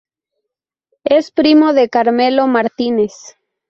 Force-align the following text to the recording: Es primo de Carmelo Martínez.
Es 1.03 1.29
primo 1.29 1.73
de 1.73 1.87
Carmelo 1.87 2.47
Martínez. 2.47 3.13